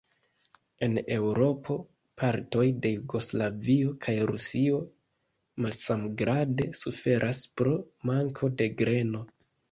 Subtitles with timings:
[0.85, 1.75] En Eŭropo,
[2.21, 4.79] partoj de Jugoslavio kaj Rusio
[5.65, 7.75] malsamgrade suferas pro
[8.11, 9.23] manko de greno.